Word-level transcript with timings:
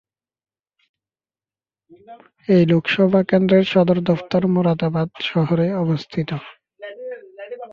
এই 2.49 2.63
লোকসভা 2.65 3.21
কেন্দ্রের 3.23 3.65
সদর 3.73 3.97
দফতর 4.09 4.43
মোরাদাবাদ 4.53 5.09
শহরে 5.29 5.67
অবস্থিত। 5.83 6.29